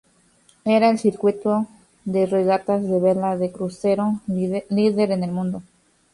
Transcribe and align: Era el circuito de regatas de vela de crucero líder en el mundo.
Era 0.65 0.89
el 0.89 0.97
circuito 0.97 1.67
de 2.05 2.25
regatas 2.25 2.81
de 2.81 2.99
vela 2.99 3.37
de 3.37 3.51
crucero 3.51 4.19
líder 4.27 5.11
en 5.11 5.23
el 5.23 5.31
mundo. 5.31 5.61